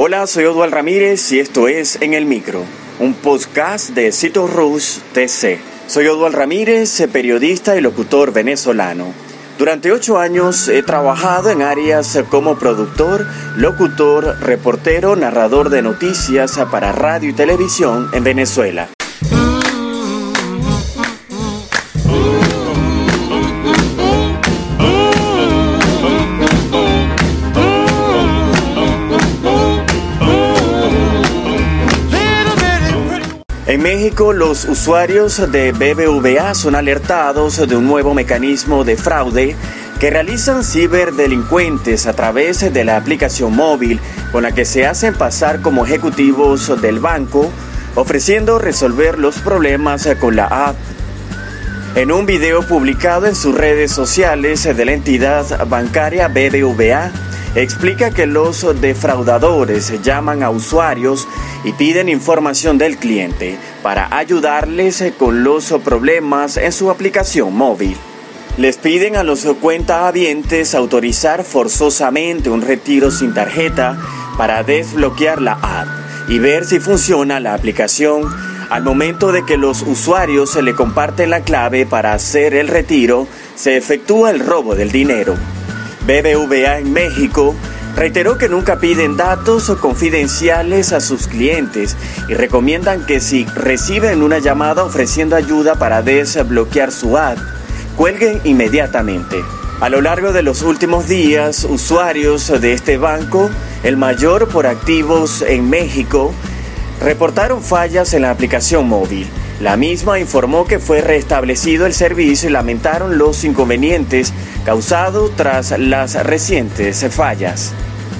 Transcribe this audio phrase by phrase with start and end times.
[0.00, 2.62] Hola, soy Odual Ramírez y esto es En el Micro,
[3.00, 5.58] un podcast de Cito Rus TC.
[5.88, 9.12] Soy Odual Ramírez, periodista y locutor venezolano.
[9.58, 13.26] Durante ocho años he trabajado en áreas como productor,
[13.56, 18.88] locutor, reportero, narrador de noticias para radio y televisión en Venezuela.
[33.78, 39.54] En México, los usuarios de BBVA son alertados de un nuevo mecanismo de fraude
[40.00, 44.00] que realizan ciberdelincuentes a través de la aplicación móvil
[44.32, 47.52] con la que se hacen pasar como ejecutivos del banco,
[47.94, 50.76] ofreciendo resolver los problemas con la app.
[51.94, 57.12] En un video publicado en sus redes sociales de la entidad bancaria BBVA,
[57.54, 61.26] explica que los defraudadores llaman a usuarios
[61.64, 67.96] y piden información del cliente para ayudarles con los problemas en su aplicación móvil.
[68.56, 73.96] Les piden a los cuentahabientes autorizar forzosamente un retiro sin tarjeta
[74.36, 75.88] para desbloquear la app
[76.28, 78.22] y ver si funciona la aplicación.
[78.68, 83.26] Al momento de que los usuarios se le comparten la clave para hacer el retiro,
[83.54, 85.36] se efectúa el robo del dinero.
[86.08, 87.54] BBVA en México
[87.94, 91.96] reiteró que nunca piden datos confidenciales a sus clientes
[92.28, 97.36] y recomiendan que si reciben una llamada ofreciendo ayuda para desbloquear su app,
[97.94, 99.36] cuelguen inmediatamente.
[99.80, 103.50] A lo largo de los últimos días, usuarios de este banco,
[103.82, 106.32] el mayor por activos en México,
[107.02, 109.28] reportaron fallas en la aplicación móvil.
[109.60, 114.32] La misma informó que fue restablecido el servicio y lamentaron los inconvenientes
[114.64, 117.72] causados tras las recientes fallas.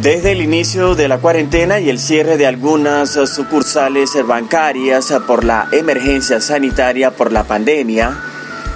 [0.00, 5.68] Desde el inicio de la cuarentena y el cierre de algunas sucursales bancarias por la
[5.72, 8.16] emergencia sanitaria por la pandemia,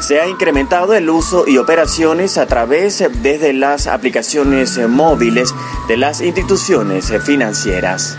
[0.01, 5.55] se ha incrementado el uso y operaciones a través desde las aplicaciones móviles
[5.89, 8.19] de las instituciones financieras.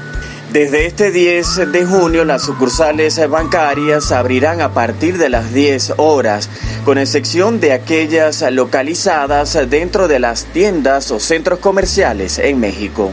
[0.51, 6.50] Desde este 10 de junio las sucursales bancarias abrirán a partir de las 10 horas,
[6.84, 13.11] con excepción de aquellas localizadas dentro de las tiendas o centros comerciales en México.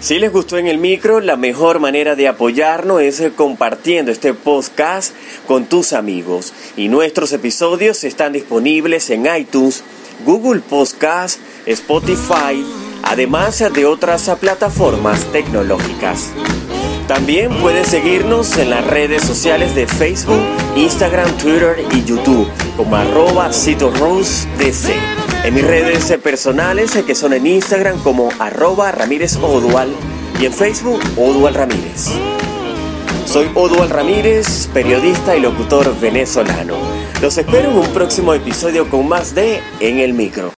[0.00, 5.14] Si les gustó en el micro, la mejor manera de apoyarnos es compartiendo este podcast
[5.46, 6.54] con tus amigos.
[6.78, 9.84] Y nuestros episodios están disponibles en iTunes,
[10.24, 12.64] Google Podcast, Spotify,
[13.02, 16.32] además de otras plataformas tecnológicas.
[17.06, 20.40] También puedes seguirnos en las redes sociales de Facebook,
[20.76, 24.94] Instagram, Twitter y YouTube como arroba DC.
[25.44, 29.92] En mis redes personales que son en Instagram como arroba Ramírez Odual
[30.40, 32.08] y en Facebook Odual Ramírez.
[33.26, 36.76] Soy Odual Ramírez, periodista y locutor venezolano.
[37.20, 40.52] Los espero en un próximo episodio con más de En el Micro.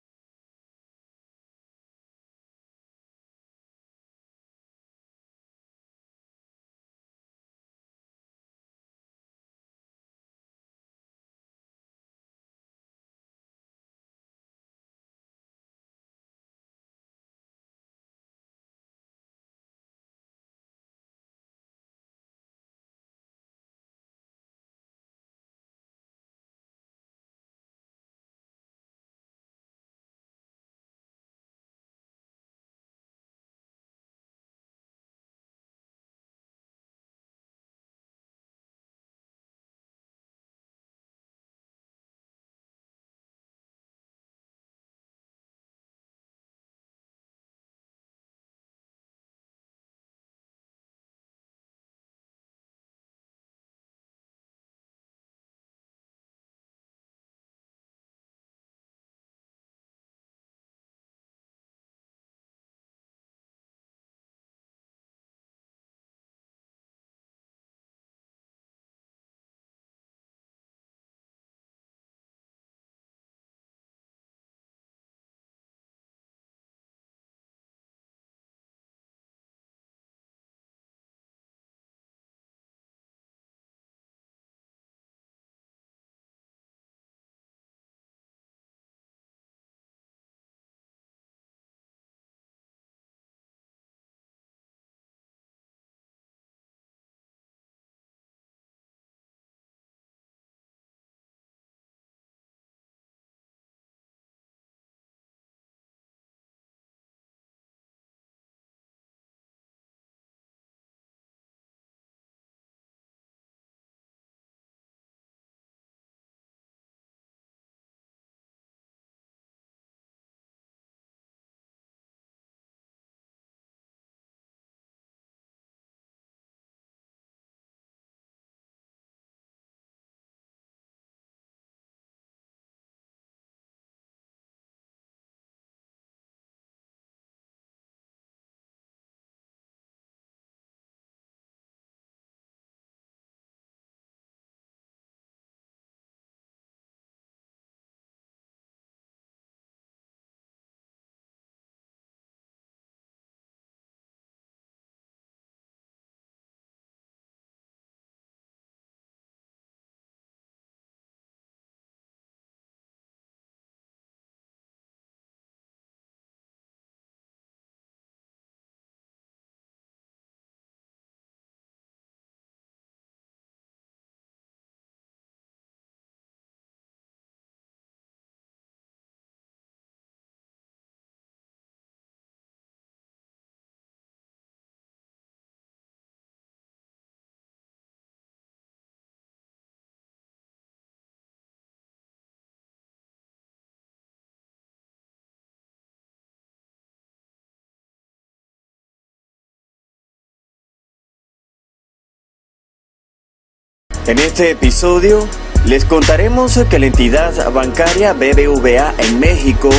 [204.06, 205.26] En este episodio
[205.66, 209.70] les contaremos que la entidad bancaria BBVA en México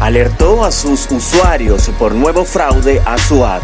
[0.00, 3.58] alertó a sus usuarios por nuevo fraude a su app.